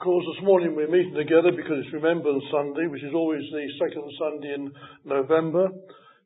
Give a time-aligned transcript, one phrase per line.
[0.00, 3.68] Of course, this morning we're meeting together because it's Remembrance Sunday, which is always the
[3.76, 4.72] second Sunday in
[5.04, 5.68] November.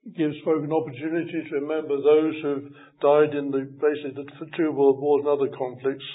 [0.07, 2.71] It gives folk an opportunity to remember those who've
[3.03, 6.07] died in the basically the two world wars and other conflicts,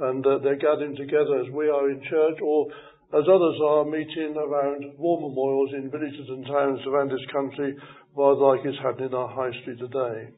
[0.00, 2.72] and uh, they're gathering together as we are in church, or
[3.12, 7.76] as others are meeting around war memorials in villages and towns around this country,
[8.16, 10.32] rather like it's happening in our high street today.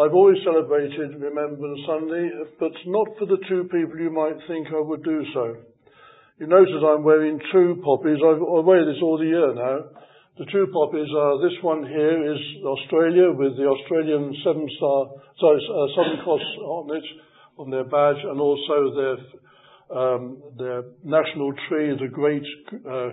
[0.00, 4.80] I've always celebrated Remembrance Sunday, but not for the two people you might think I
[4.80, 5.56] would do so.
[6.38, 8.16] You notice I'm wearing two poppies.
[8.24, 8.32] I
[8.64, 9.92] wear this all the year now.
[10.38, 15.04] The two poppies are this one here is Australia with the Australian seven star,
[15.36, 17.04] sorry, uh, Southern Cross on it,
[17.58, 19.16] on their badge, and also their
[19.92, 22.46] um, their national tree is a great
[22.88, 23.10] uh,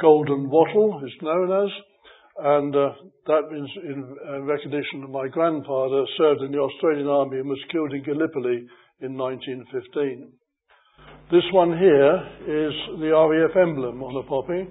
[0.00, 1.70] golden wattle, it's known as
[2.38, 2.92] and uh,
[3.26, 7.62] that is in uh, recognition of my grandfather served in the Australian Army and was
[7.72, 8.66] killed in Gallipoli
[9.00, 10.32] in 1915.
[11.30, 12.14] This one here
[12.46, 14.68] is the RAF emblem on a poppy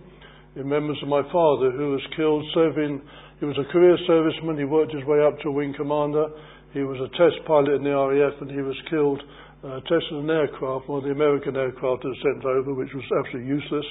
[0.55, 3.01] in remembrance of my father who was killed serving,
[3.39, 6.27] he was a career serviceman, he worked his way up to wing commander,
[6.71, 9.21] he was a test pilot in the RAF and he was killed
[9.67, 13.03] uh, testing an aircraft, one of the American aircraft that was sent over, which was
[13.19, 13.85] absolutely useless,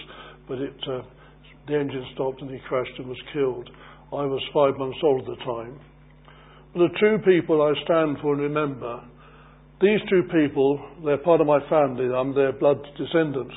[0.49, 1.03] but it uh,
[1.67, 3.69] the engine stopped and he crashed and was killed.
[4.13, 5.81] I was five months old at the time.
[6.73, 9.03] But the two people I stand for and remember,
[9.81, 13.53] these two people, they're part of my family, I'm their blood descendant,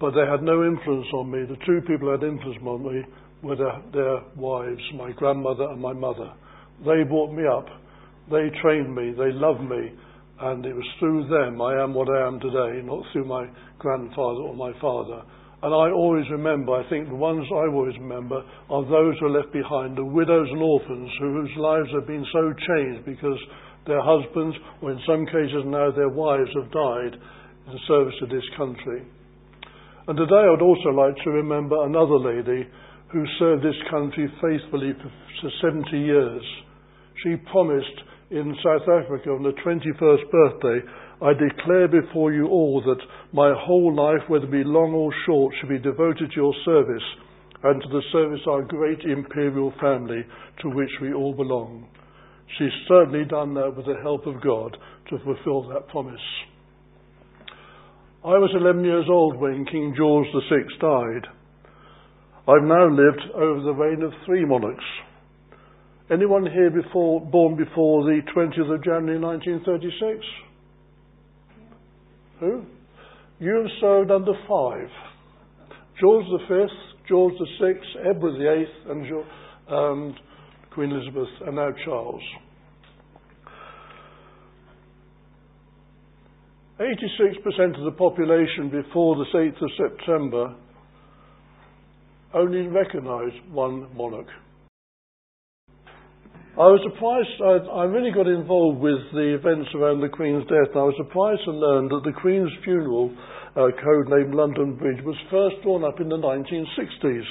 [0.00, 1.44] but they had no influence on me.
[1.44, 3.02] The two people who had influence on me
[3.42, 6.32] were their, their wives, my grandmother and my mother.
[6.80, 7.66] They brought me up,
[8.30, 9.92] they trained me, they loved me,
[10.40, 13.46] and it was through them I am what I am today, not through my
[13.78, 15.22] grandfather or my father.
[15.64, 19.40] And I always remember, I think the ones I always remember are those who are
[19.40, 23.40] left behind, the widows and orphans whose lives have been so changed because
[23.86, 28.44] their husbands, or in some cases now their wives, have died in service to this
[28.58, 29.08] country.
[30.06, 32.68] And today I would also like to remember another lady
[33.08, 36.44] who served this country faithfully for 70 years.
[37.24, 40.86] She promised in South Africa on the 21st birthday
[41.22, 43.00] I declare before you all that
[43.32, 47.02] my whole life, whether it be long or short, should be devoted to your service
[47.62, 50.26] and to the service of our great imperial family
[50.62, 51.86] to which we all belong.
[52.58, 54.76] She's certainly done that with the help of God
[55.10, 56.20] to fulfill that promise.
[58.24, 61.26] I was 11 years old when King George VI died.
[62.48, 64.84] I've now lived over the reign of three monarchs.
[66.10, 70.24] Anyone here before, born before the 20th of January 1936?
[72.40, 72.64] Who?
[73.38, 74.88] You have served under five.
[75.98, 76.66] George V,
[77.08, 77.72] George VI,
[78.10, 79.24] Edward VIII, and
[79.68, 80.14] um,
[80.74, 82.22] Queen Elizabeth, and now Charles.
[86.80, 90.54] 86% of the population before the 8th of September
[92.34, 94.26] only recognised one monarch.
[96.54, 100.70] I was surprised, I, I, really got involved with the events around the Queen's death,
[100.70, 103.10] and I was surprised to learn that the Queen's funeral,
[103.58, 107.26] uh, codenamed London Bridge, was first drawn up in the 1960s,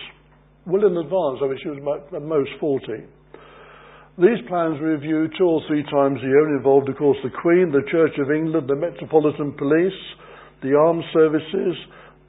[0.68, 2.84] well in advance, I mean, she was about, at most 40.
[4.20, 7.32] These plans were reviewed two or three times a year and involved, of course, the
[7.32, 10.04] Queen, the Church of England, the Metropolitan Police,
[10.68, 11.80] the Armed Services,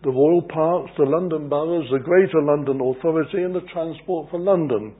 [0.06, 4.94] the Royal Parks, the London Boroughs, the Greater London Authority, and the Transport for London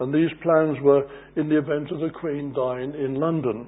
[0.00, 1.02] and these plans were
[1.36, 3.66] in the event of the Queen dying in London.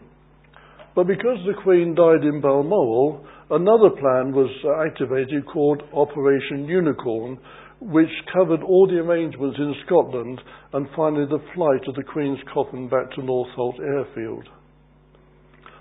[0.95, 4.51] But because the Queen died in Balmoral, another plan was
[4.85, 7.39] activated called Operation Unicorn,
[7.81, 10.41] which covered all the arrangements in Scotland
[10.73, 14.49] and finally the flight of the Queen's coffin back to Northolt Airfield.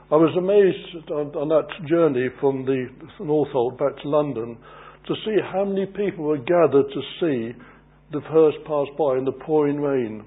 [0.09, 2.87] I was amazed on, that journey from the
[3.19, 4.57] Northolt back to London
[5.07, 7.51] to see how many people were gathered to see
[8.11, 10.23] the hearse pass by in the pouring rain.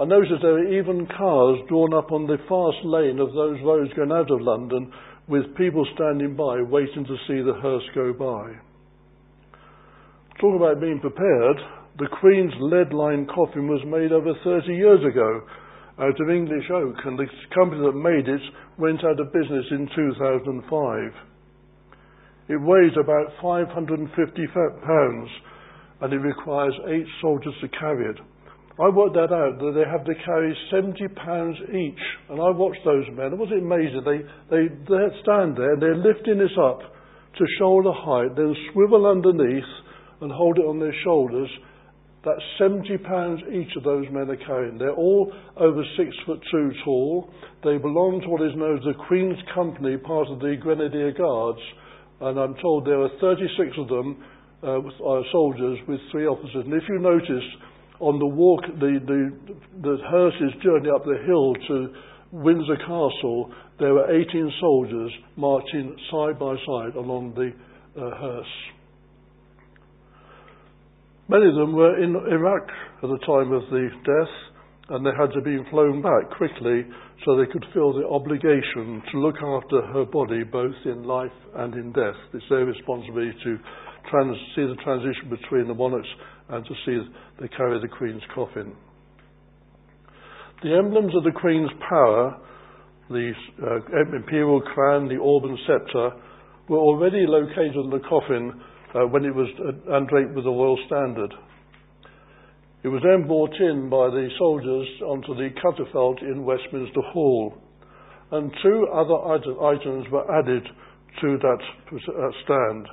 [0.00, 3.90] I noticed there were even cars drawn up on the fast lane of those roads
[3.94, 4.92] going out of London
[5.26, 8.54] with people standing by waiting to see the hearse go by.
[10.40, 11.58] Talk about being prepared.
[11.98, 15.42] The Queen's lead line coffin was made over 30 years ago
[15.98, 18.40] out of English oak, and the company that made it
[18.78, 21.12] went out of business in 2005.
[22.48, 25.28] It weighs about 550 pounds,
[26.00, 28.20] and it requires eight soldiers to carry it.
[28.78, 32.04] I worked that out that they have to carry 70 pounds each.
[32.30, 33.34] And I watched those men.
[33.34, 34.06] It was amazing.
[34.06, 34.22] They,
[34.54, 39.66] they, they stand there and they're lifting this up to shoulder height, then swivel underneath
[40.20, 41.50] and hold it on their shoulders.
[42.24, 44.78] That's 70 pounds each of those men are carrying.
[44.78, 47.30] They're all over six foot two tall.
[47.62, 51.62] They belong to what is known as the Queen's Company, part of the Grenadier Guards,
[52.20, 54.24] and I'm told there are 36 of them
[54.62, 56.66] uh, with, uh, soldiers with three officers.
[56.66, 57.46] And if you notice
[58.00, 59.30] on the walk, the, the,
[59.82, 59.96] the
[60.62, 61.88] journey up the hill to
[62.30, 67.50] Windsor Castle, there were 18 soldiers marching side by side along the
[68.00, 68.46] uh, hearse.
[71.28, 72.68] Many of them were in Iraq
[73.02, 74.34] at the time of the death,
[74.90, 76.86] and they had to be flown back quickly
[77.24, 81.74] so they could feel the obligation to look after her body both in life and
[81.74, 82.16] in death.
[82.32, 83.58] It's their responsibility to
[84.10, 86.08] trans- see the transition between the monarchs
[86.48, 86.98] and to see
[87.40, 88.74] they carry the Queen's coffin.
[90.62, 92.36] The emblems of the Queen's power,
[93.10, 93.32] the
[93.62, 96.10] uh, imperial crown, the orb and sceptre,
[96.68, 98.60] were already located in the coffin
[98.94, 101.32] uh, when it was uh, undraped with the royal standard.
[102.82, 107.54] It was then brought in by the soldiers onto the catafalque in Westminster Hall,
[108.30, 109.18] and two other
[109.62, 110.64] items were added
[111.20, 111.58] to that
[111.92, 112.86] uh, stand.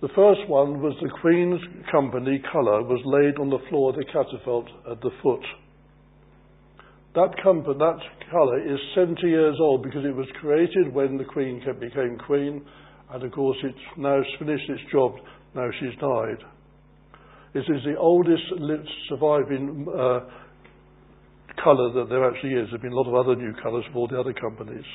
[0.00, 1.60] The first one was the Queen's
[1.92, 5.44] Company colour was laid on the floor of the catafalque at the foot.
[7.14, 8.00] That, company, that
[8.30, 12.64] colour is 70 years old because it was created when the Queen became Queen,
[13.10, 15.16] and of course it's now finished its job,
[15.54, 16.38] now she's died.
[17.52, 18.44] It is the oldest
[19.10, 20.20] surviving uh,
[21.62, 22.68] colour that there actually is.
[22.70, 24.86] There have been a lot of other new colours for all the other companies.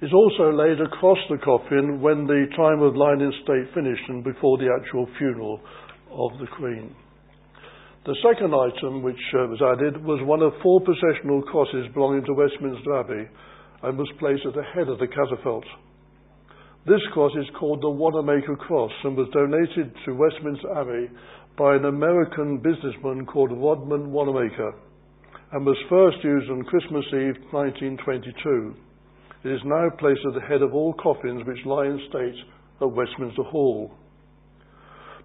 [0.00, 4.22] It's also laid across the coffin when the time of lying in state finished and
[4.22, 5.58] before the actual funeral
[6.14, 6.94] of the Queen.
[8.06, 12.32] The second item which uh, was added was one of four processional crosses belonging to
[12.32, 13.26] Westminster Abbey
[13.82, 15.66] and was placed at the head of the catafalque.
[16.86, 21.10] This cross is called the Wanamaker Cross and was donated to Westminster Abbey
[21.58, 24.78] by an American businessman called Rodman Wanamaker
[25.50, 28.87] and was first used on Christmas Eve 1922.
[29.44, 32.38] It is now placed at the head of all coffins which lie in state
[32.80, 33.92] at Westminster Hall.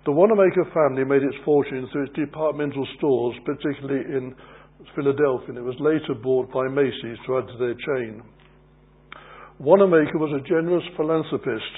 [0.06, 4.36] The Wanamaker family made its fortune through its departmental stores, particularly in
[4.96, 8.22] Philadelphia, and it was later bought by Macy's to add to their chain.
[9.60, 11.74] Wanamaker was a generous philanthropist,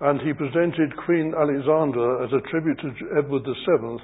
[0.00, 3.98] and he presented Queen Alexandra as a tribute to Edward VII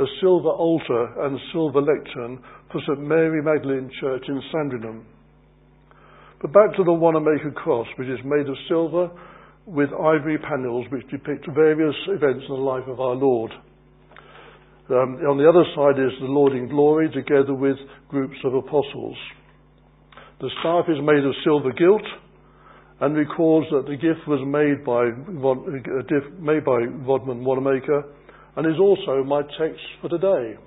[0.00, 2.42] a silver altar and silver lectern
[2.72, 5.06] for St Mary Magdalene Church in Sandringham.
[6.40, 9.10] But back to the Wanamaker cross, which is made of silver
[9.66, 13.50] with ivory panels which depict various events in the life of our Lord.
[14.90, 17.76] Um, on the other side is the Lord in glory together with
[18.08, 19.16] groups of apostles.
[20.40, 22.04] The staff is made of silver gilt
[23.00, 25.08] and records that the gift was made by,
[26.36, 28.04] made by Rodman Wanamaker
[28.56, 30.60] and is also my text for today.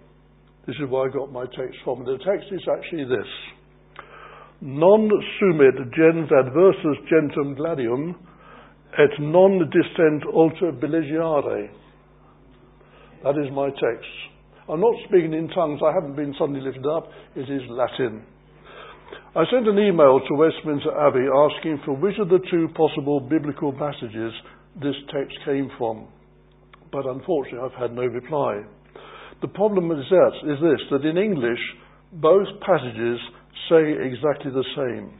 [0.65, 2.03] This is where I got my text from.
[2.03, 3.29] The text is actually this.
[4.61, 5.09] Non
[5.39, 8.15] sumet gens adversus gentem gladium
[8.97, 11.69] et non discent ultra belligerare.
[13.23, 14.09] That is my text.
[14.67, 15.81] I'm not speaking in tongues.
[15.85, 17.07] I haven't been suddenly lifted up.
[17.35, 18.23] It is Latin.
[19.35, 23.71] I sent an email to Westminster Abbey asking for which of the two possible biblical
[23.71, 24.33] passages
[24.81, 26.07] this text came from.
[26.91, 28.63] But unfortunately, I've had no reply.
[29.41, 31.59] The problem is, that, is this that in English,
[32.11, 33.19] both passages
[33.69, 35.19] say exactly the same.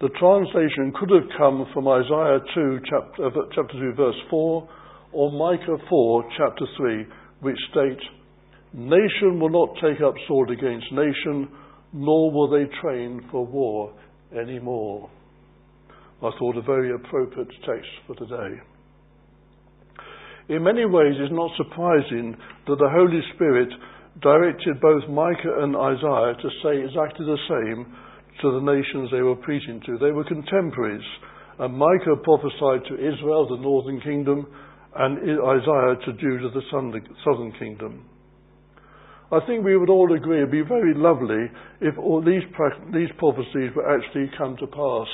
[0.00, 4.68] The translation could have come from Isaiah 2, chapter, uh, chapter 2, verse 4,
[5.12, 7.06] or Micah 4, chapter 3,
[7.40, 8.00] which state,
[8.74, 11.48] Nation will not take up sword against nation,
[11.92, 13.94] nor will they train for war
[14.36, 15.08] anymore.
[16.20, 18.60] I thought a very appropriate text for today.
[20.48, 23.68] In many ways, it's not surprising that the Holy Spirit
[24.22, 27.86] directed both Micah and Isaiah to say exactly the same
[28.42, 29.98] to the nations they were preaching to.
[29.98, 31.04] They were contemporaries,
[31.58, 34.46] and Micah prophesied to Israel, the northern kingdom,
[34.96, 36.62] and Isaiah to Judah, the
[37.24, 38.08] southern kingdom.
[39.32, 42.42] I think we would all agree it would be very lovely if all these,
[42.92, 45.08] these prophecies would actually come to pass.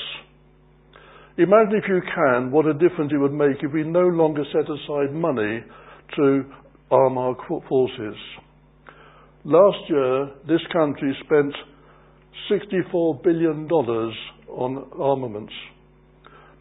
[1.37, 4.69] Imagine, if you can, what a difference it would make if we no longer set
[4.69, 5.63] aside money
[6.17, 6.43] to
[6.91, 7.35] arm our
[7.67, 8.15] forces.
[9.43, 11.53] Last year, this country spent
[12.51, 15.53] $64 billion on armaments.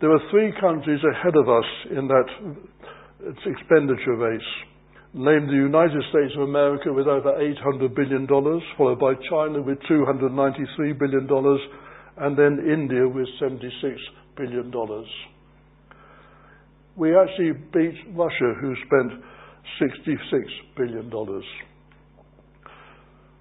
[0.01, 2.25] There are three countries ahead of us in that
[3.45, 4.41] expenditure race
[5.13, 8.27] named the United States of America with over $800 billion,
[8.79, 11.29] followed by China with $293 billion,
[12.17, 13.71] and then India with $76
[14.39, 14.73] billion.
[16.97, 19.21] We actually beat Russia, who spent
[19.83, 20.17] $66
[20.79, 21.11] billion.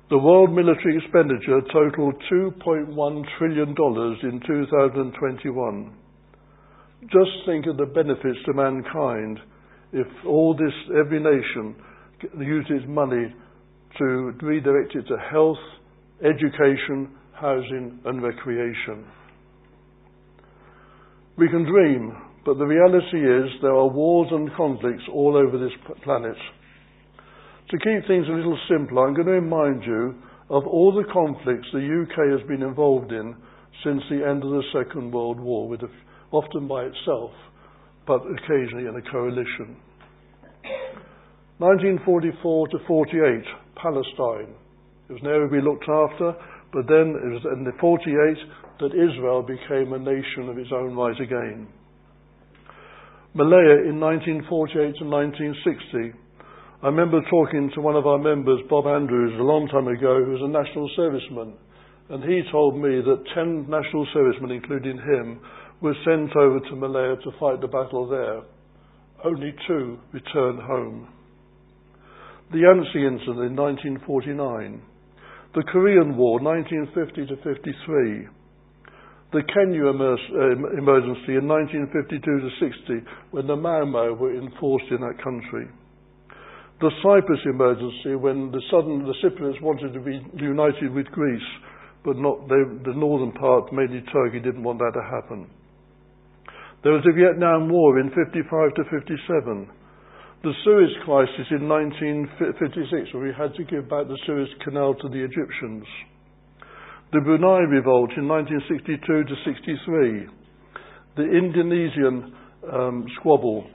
[0.09, 5.93] The world military expenditure totaled $2.1 trillion in 2021.
[7.03, 9.39] Just think of the benefits to mankind
[9.93, 11.75] if all this, every nation
[12.39, 13.33] uses money
[13.99, 15.57] to redirect it to health,
[16.23, 19.05] education, housing, and recreation.
[21.37, 25.73] We can dream, but the reality is there are wars and conflicts all over this
[26.03, 26.35] planet.
[27.69, 30.15] To keep things a little simpler, I'm going to remind you
[30.49, 33.35] of all the conflicts the UK has been involved in
[33.83, 35.87] since the end of the Second World War, a,
[36.31, 37.29] often by itself,
[38.07, 39.77] but occasionally in a coalition.
[41.59, 43.43] 1944 to 48,
[43.75, 44.55] Palestine.
[45.07, 46.33] It was area we looked after,
[46.73, 48.09] but then it was in the 48
[48.79, 51.67] that Israel became a nation of its own right again.
[53.35, 56.28] Malaya in 1948 to 1960.
[56.81, 60.31] I remember talking to one of our members, Bob Andrews, a long time ago, who
[60.31, 61.51] was a national serviceman.
[62.07, 65.41] And he told me that 10 national servicemen, including him,
[65.81, 68.47] were sent over to Malaya to fight the battle there.
[69.27, 71.11] Only two returned home.
[72.53, 74.81] The Yangtze incident in 1949.
[75.55, 78.39] The Korean War, 1950 to 53
[79.31, 85.21] the Kenya emergency in 1952 to 60 when the Mau Mau were enforced in that
[85.23, 85.69] country
[86.79, 91.49] the Cyprus emergency when the southern the Cypriots wanted to be united with Greece,
[92.05, 95.49] but not the northern part, mainly Turkey, didn't want that to happen.
[96.83, 99.69] There was the Vietnam War in 55 to 57.
[100.41, 105.09] The Suez Crisis in 1956, where we had to give back the Suez Canal to
[105.09, 105.83] the Egyptians.
[107.11, 110.31] The Brunei Revolt in 1962 to 63.
[111.17, 112.31] The Indonesian
[112.71, 113.67] um, squabble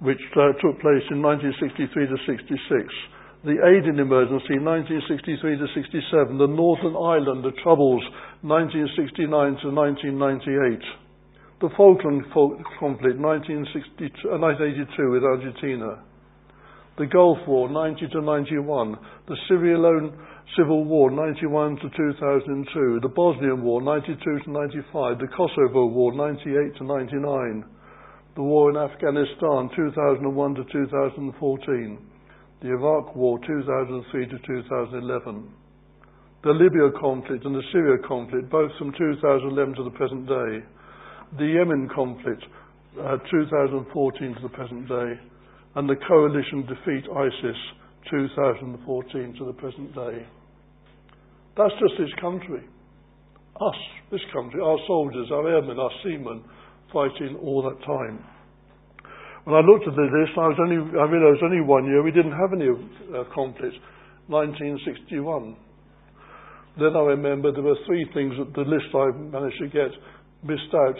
[0.00, 2.58] which uh, took place in 1963 to 66.
[3.44, 6.36] The Aden emergency, 1963 to 67.
[6.36, 8.02] The Northern Ireland, the Troubles,
[8.42, 9.30] 1969
[9.62, 10.82] to 1998.
[11.62, 14.40] The Falkland conflict, 1982 uh,
[15.08, 16.04] with Argentina.
[16.98, 18.96] The Gulf War, 90 to 91.
[19.28, 20.12] The Sierra Leone
[20.56, 23.00] Civil War, 91 to 2002.
[23.00, 25.18] The Bosnian War, 92 to 95.
[25.18, 27.75] The Kosovo War, 98 to 99
[28.36, 31.98] the war in Afghanistan 2001 to 2014,
[32.60, 35.48] the Iraq War 2003 to 2011,
[36.44, 40.60] the Libya conflict and the Syria conflict, both from 2011 to the present day,
[41.38, 42.44] the Yemen conflict,
[43.00, 45.10] uh, 2014 to the present day,
[45.76, 47.56] and the coalition defeat ISIS
[48.10, 50.28] 2014 to the present day.
[51.56, 52.68] That's just this country.
[53.56, 53.80] Us,
[54.12, 56.44] this country, our soldiers, our airmen, our seamen,
[56.92, 58.24] fighting all that time.
[59.44, 62.10] When I looked at the list, I, was only, I realised only one year we
[62.10, 63.78] didn't have any uh, conflicts,
[64.26, 65.54] 1961.
[66.78, 69.94] Then I remember there were three things that the list I managed to get
[70.42, 70.98] missed out.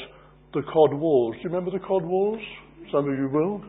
[0.54, 1.36] The Cod Wars.
[1.36, 2.40] Do you remember the Cod Wars?
[2.90, 3.60] Some of you will.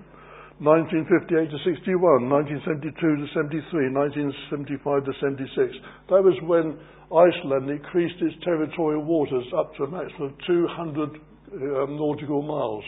[0.61, 5.73] 1958 to 61, 1972 to 73, 1975 to 76.
[6.09, 6.77] That was when
[7.13, 11.17] Iceland increased its territorial waters up to a maximum of 200
[11.53, 12.83] um, nautical miles.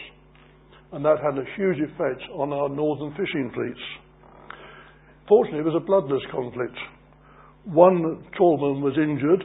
[0.91, 3.79] And that had a huge effect on our northern fishing fleets.
[5.27, 6.77] Fortunately, it was a bloodless conflict.
[7.65, 9.43] One trawlman was injured,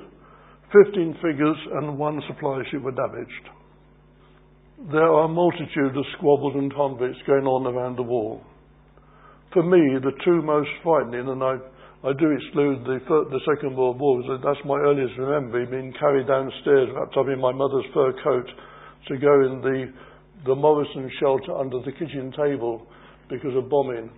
[0.72, 3.44] 15 frigates and one supply ship were damaged.
[4.90, 8.42] There are a multitude of squabbles and conflicts going on around the world.
[9.52, 11.54] For me, the two most frightening, and I,
[12.02, 16.26] I do exclude the, the Second World War, because that's my earliest memory, being carried
[16.26, 18.50] downstairs wrapped up in my mother's fur coat
[19.08, 19.92] to go in the,
[20.46, 22.86] the Morrison shelter under the kitchen table
[23.28, 24.10] because of bombing.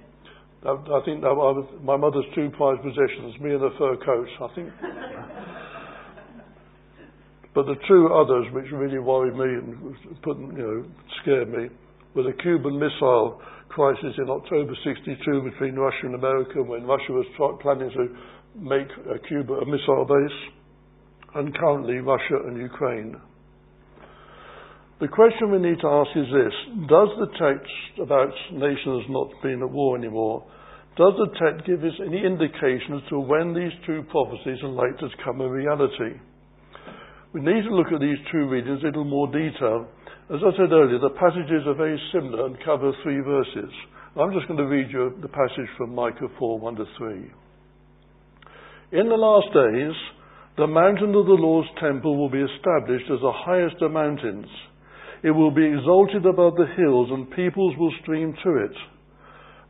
[0.65, 4.29] I, I think that was my mother's two prized possessions, me and the fur coat,
[4.41, 4.69] I think.
[7.55, 10.85] but the two others which really worried me and put, you know,
[11.23, 11.69] scared me
[12.15, 17.27] were the Cuban Missile Crisis in October 62 between Russia and America when Russia was
[17.61, 18.09] planning to
[18.59, 18.89] make
[19.29, 20.39] Cuba a missile base,
[21.35, 23.17] and currently Russia and Ukraine.
[24.99, 26.57] The question we need to ask is this
[26.89, 30.43] Does the text about nations not being at war anymore,
[30.97, 35.13] does the text give us any indication as to when these two prophecies are likely
[35.13, 36.17] to come a reality?
[37.35, 39.85] We need to look at these two readings in a little more detail.
[40.33, 43.69] As I said earlier, the passages are very similar and cover three verses.
[44.17, 47.31] I'm just going to read you the passage from Micah 4 1 to 3.
[48.97, 49.93] In the last days,
[50.57, 54.49] the mountain of the Lord's temple will be established as the highest of mountains
[55.23, 58.77] it will be exalted above the hills, and peoples will stream to it.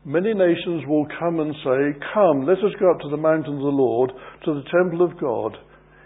[0.04, 3.66] Many nations will come and say, Come, let us go up to the mountain of
[3.66, 4.12] the Lord,
[4.44, 5.56] to the temple of God.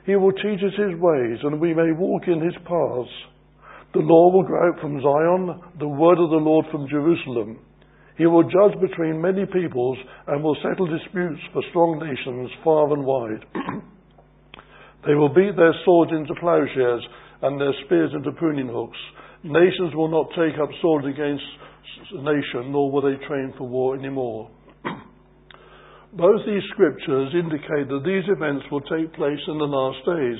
[0.06, 3.12] He will teach us his ways, and we may walk in his paths.
[3.92, 7.58] The law will go out from Zion, the word of the Lord from Jerusalem.
[8.16, 13.04] He will judge between many peoples and will settle disputes for strong nations far and
[13.04, 13.44] wide.
[15.06, 17.02] they will beat their swords into plowshares
[17.42, 18.98] and their spears into pruning hooks.
[19.42, 21.44] Nations will not take up swords against
[22.12, 24.50] nation, nor will they train for war anymore.
[26.12, 30.38] Both these scriptures indicate that these events will take place in the last days.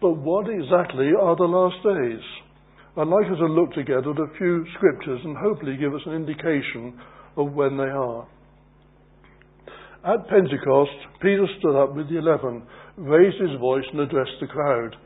[0.00, 2.24] But what exactly are the last days?
[2.96, 6.12] I'd like us to look together at a few scriptures and hopefully give us an
[6.12, 7.00] indication
[7.36, 8.28] of when they are.
[10.04, 12.64] At Pentecost, Peter stood up with the eleven,
[12.96, 14.96] raised his voice, and addressed the crowd.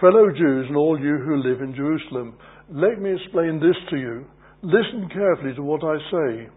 [0.00, 2.36] Fellow Jews and all you who live in Jerusalem,
[2.70, 4.26] let me explain this to you.
[4.62, 6.48] Listen carefully to what I say.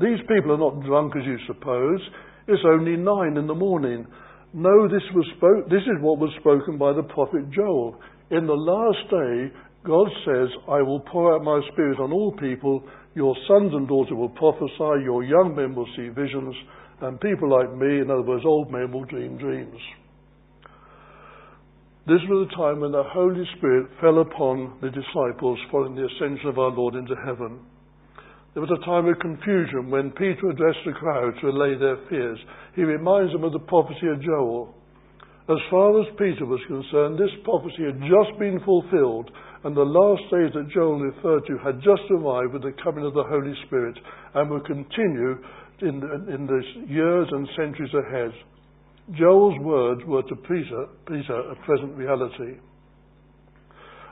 [0.00, 2.00] These people are not drunk as you suppose.
[2.48, 4.06] It's only nine in the morning.
[4.54, 7.96] No, this was spoke, this is what was spoken by the prophet Joel.
[8.30, 9.52] In the last day,
[9.84, 12.82] God says, I will pour out my spirit on all people.
[13.14, 15.04] Your sons and daughters will prophesy.
[15.04, 16.54] Your young men will see visions.
[17.00, 19.76] And people like me, in other words, old men, will dream dreams.
[22.02, 26.48] This was the time when the Holy Spirit fell upon the disciples following the ascension
[26.48, 27.60] of our Lord into heaven.
[28.54, 32.40] There was a time of confusion when Peter addressed the crowd to allay their fears.
[32.74, 34.74] He reminds them of the prophecy of Joel.
[35.48, 39.30] As far as Peter was concerned, this prophecy had just been fulfilled,
[39.62, 43.14] and the last days that Joel referred to had just arrived with the coming of
[43.14, 43.94] the Holy Spirit
[44.34, 45.38] and would continue
[45.86, 48.34] in in the years and centuries ahead.
[49.10, 52.62] Joel's words were to Peter, Peter a present reality.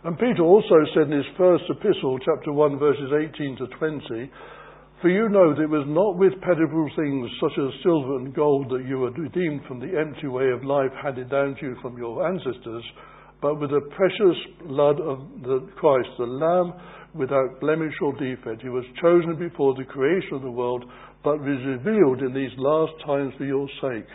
[0.02, 4.30] And Peter also said in his first epistle, chapter 1, verses 18 to 20,
[5.00, 8.68] For you know that it was not with perishable things such as silver and gold
[8.70, 11.96] that you were redeemed from the empty way of life handed down to you from
[11.96, 12.82] your ancestors,
[13.40, 16.72] but with the precious blood of the Christ, the Lamb
[17.14, 18.62] without blemish or defect.
[18.62, 20.84] He was chosen before the creation of the world,
[21.22, 24.08] but was revealed in these last times for your sake.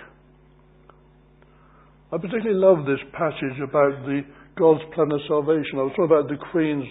[2.12, 4.22] I particularly love this passage about the
[4.58, 5.80] God's plan of salvation.
[5.80, 6.86] I was talking about the Queen's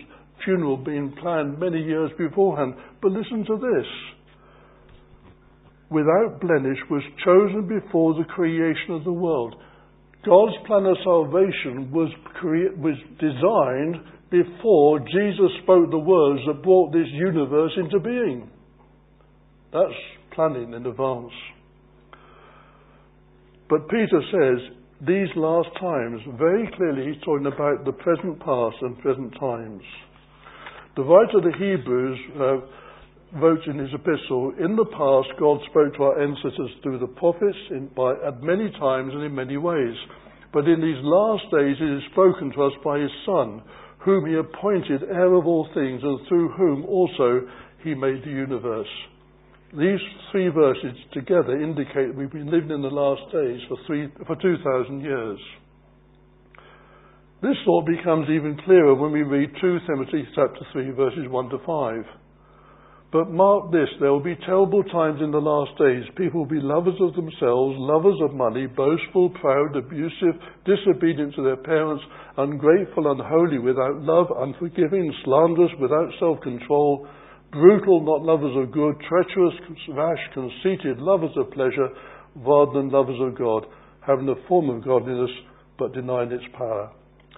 [0.44, 2.74] funeral being planned many years beforehand.
[3.00, 3.87] But listen to this.
[5.90, 9.55] Without blemish was chosen before the creation of the world.
[10.27, 12.11] God's plan of salvation was,
[12.79, 18.50] was designed before Jesus spoke the words that brought this universe into being.
[19.72, 19.94] That's
[20.35, 21.33] planning in advance.
[23.68, 28.99] But Peter says, these last times, very clearly he's talking about the present past and
[29.01, 29.83] present times.
[30.97, 35.95] The writer of the Hebrews uh, wrote in his epistle, In the past, God spoke
[35.97, 39.97] to our ancestors through the prophets in, by, at many times and in many ways.
[40.53, 43.62] But in these last days, it is spoken to us by his Son,
[44.05, 47.40] whom he appointed heir of all things, and through whom also
[47.83, 48.87] he made the universe.
[49.74, 49.98] These
[50.30, 53.76] three verses together indicate that we've been living in the last days for,
[54.24, 55.38] for 2,000 years.
[57.42, 61.58] This thought becomes even clearer when we read 2 Timothy chapter 3 verses 1 to
[61.66, 62.04] 5.
[63.10, 66.04] But mark this, there will be terrible times in the last days.
[66.16, 71.58] People will be lovers of themselves, lovers of money, boastful, proud, abusive, disobedient to their
[71.58, 72.02] parents,
[72.38, 77.06] ungrateful, unholy, without love, unforgiving, slanderous, without self-control,
[77.55, 79.55] brutal, not lovers of good, treacherous,
[79.95, 81.88] rash, conceited, lovers of pleasure,
[82.37, 83.64] rather than lovers of God,
[84.05, 85.31] having the form of godliness,
[85.79, 86.90] but denying its power.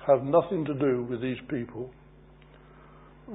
[0.06, 1.90] Have nothing to do with these people.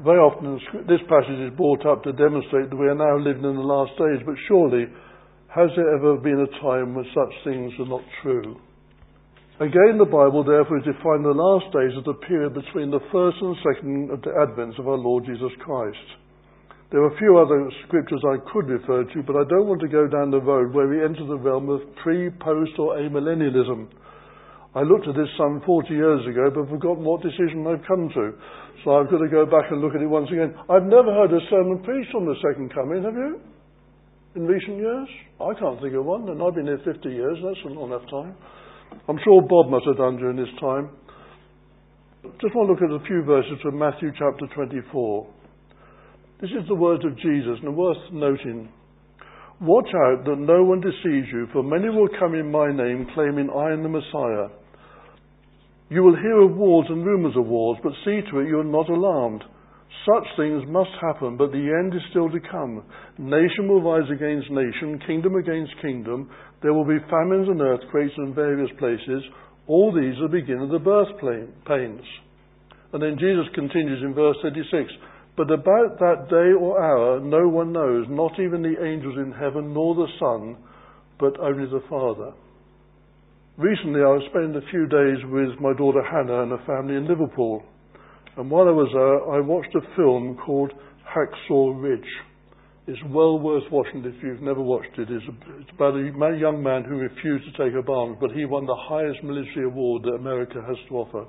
[0.04, 3.56] Very often this passage is brought up to demonstrate that we are now living in
[3.56, 4.88] the last days, but surely
[5.54, 8.56] has there ever been a time when such things are not true?
[9.60, 13.56] Again, the Bible therefore is the last days as the period between the first and
[13.62, 16.21] second advents of our Lord Jesus Christ.
[16.92, 19.88] There are a few other scriptures I could refer to, but I don't want to
[19.88, 23.88] go down the road where we enter the realm of pre, post, or amillennialism.
[24.76, 28.36] I looked at this some 40 years ago, but forgotten what decision I've come to.
[28.84, 30.52] So I've got to go back and look at it once again.
[30.68, 33.40] I've never heard a sermon preached on the second coming, have you?
[34.36, 35.08] In recent years?
[35.40, 38.36] I can't think of one, and I've been here 50 years, that's not enough time.
[39.08, 40.92] I'm sure Bob must have done during this time.
[42.44, 45.40] Just want to look at a few verses from Matthew chapter 24.
[46.42, 48.68] This is the words of Jesus, and worth noting.
[49.62, 53.48] Watch out that no one deceives you, for many will come in my name, claiming
[53.54, 54.50] I am the Messiah.
[55.90, 58.64] You will hear of wars and rumours of wars, but see to it you are
[58.64, 59.44] not alarmed.
[60.02, 62.82] Such things must happen, but the end is still to come.
[63.20, 66.28] Nation will rise against nation, kingdom against kingdom.
[66.64, 69.22] There will be famines and earthquakes in various places.
[69.68, 72.02] All these are the beginning of the birth pains.
[72.94, 74.90] And then Jesus continues in verse 36
[75.42, 79.74] But about that day or hour no one knows, not even the angels in heaven,
[79.74, 80.56] nor the Son,
[81.20, 82.34] but only the Father.
[83.58, 87.08] Recently, I was spending a few days with my daughter Hannah and her family in
[87.08, 87.64] Liverpool.
[88.38, 90.74] And while I was there, I watched a film called
[91.10, 92.12] Hacksaw Ridge.
[92.86, 95.10] It's well worth watching if you've never watched it.
[95.10, 95.26] It's,
[95.74, 99.24] about a young man who refused to take a bond, but he won the highest
[99.24, 101.26] military award that America has to offer.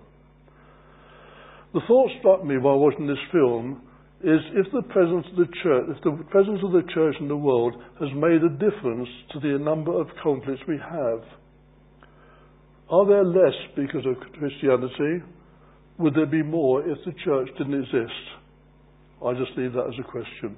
[1.73, 3.81] The thought struck me while watching this film
[4.23, 7.37] is if the presence of the church, if the presence of the church in the
[7.37, 11.23] world has made a difference to the number of conflicts we have.
[12.89, 15.25] Are there less because of Christianity?
[15.99, 18.23] Would there be more if the church didn't exist?
[19.25, 20.57] I just leave that as a question.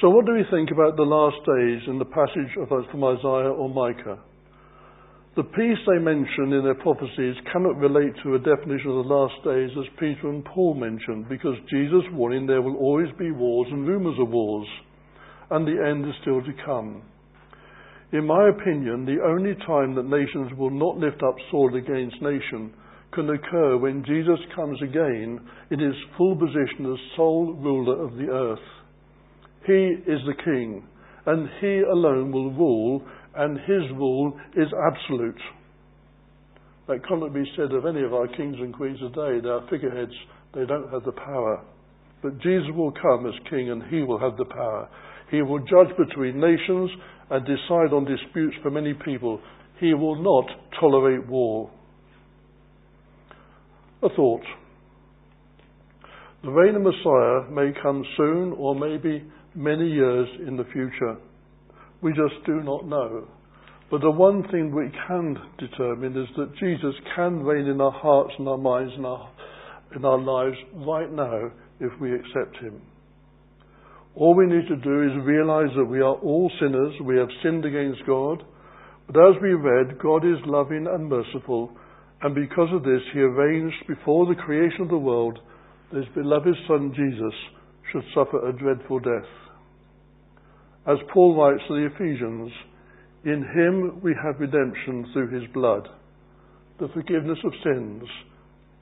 [0.00, 3.50] So, what do we think about the last days in the passage of, from Isaiah
[3.50, 4.20] or Micah?
[5.38, 9.34] The peace they mention in their prophecies cannot relate to a definition of the last
[9.44, 13.86] days as Peter and Paul mentioned, because Jesus warning there will always be wars and
[13.86, 14.66] rumours of wars,
[15.52, 17.02] and the end is still to come.
[18.10, 22.74] In my opinion, the only time that nations will not lift up sword against nation
[23.12, 25.38] can occur when Jesus comes again
[25.70, 28.66] in his full position as sole ruler of the earth.
[29.64, 30.82] He is the king,
[31.26, 33.06] and he alone will rule
[33.38, 35.40] and his rule is absolute.
[36.88, 39.40] That cannot be said of any of our kings and queens today.
[39.40, 40.12] They are figureheads,
[40.54, 41.62] they don't have the power.
[42.20, 44.88] But Jesus will come as king and he will have the power.
[45.30, 46.90] He will judge between nations
[47.30, 49.40] and decide on disputes for many people.
[49.78, 50.46] He will not
[50.80, 51.70] tolerate war.
[54.02, 54.42] A thought.
[56.42, 59.22] The reign of Messiah may come soon or maybe
[59.54, 61.18] many years in the future.
[62.00, 63.26] We just do not know.
[63.90, 68.32] But the one thing we can determine is that Jesus can reign in our hearts
[68.38, 69.30] and our minds and our,
[69.96, 72.82] in our lives right now if we accept Him.
[74.14, 77.64] All we need to do is realize that we are all sinners, we have sinned
[77.64, 78.42] against God.
[79.06, 81.72] But as we read, God is loving and merciful,
[82.20, 85.38] and because of this, He arranged before the creation of the world
[85.90, 87.34] that His beloved Son Jesus
[87.90, 89.47] should suffer a dreadful death.
[90.88, 92.50] As Paul writes to the Ephesians,
[93.24, 95.86] in him we have redemption through his blood,
[96.80, 98.04] the forgiveness of sins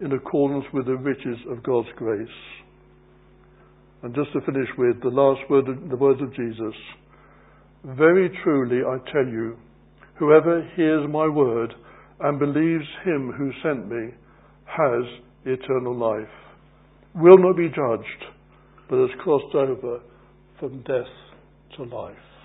[0.01, 2.29] in accordance with the riches of God's grace.
[4.05, 6.75] And just to finish with the last word, the words of Jesus.
[7.83, 9.57] Very truly I tell you,
[10.17, 11.75] whoever hears my word
[12.21, 14.11] and believes him who sent me
[14.65, 15.05] has
[15.45, 16.29] eternal life,
[17.17, 18.33] will not be judged,
[18.89, 20.03] but has crossed over
[20.61, 21.26] from death
[21.77, 22.36] to life.